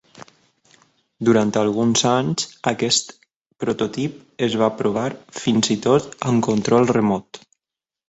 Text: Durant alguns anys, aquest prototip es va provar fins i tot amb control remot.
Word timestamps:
Durant 1.29 1.51
alguns 1.61 2.01
anys, 2.13 2.47
aquest 2.73 3.15
prototip 3.65 4.19
es 4.51 4.59
va 4.65 4.73
provar 4.83 5.07
fins 5.45 5.73
i 5.77 5.81
tot 5.89 6.23
amb 6.33 6.47
control 6.53 6.95
remot. 7.01 7.47